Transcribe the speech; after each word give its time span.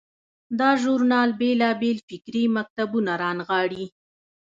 دا 0.59 0.69
ژورنال 0.81 1.29
بیلابیل 1.39 1.97
فکري 2.09 2.43
مکتبونه 2.57 3.11
رانغاړي. 3.23 3.85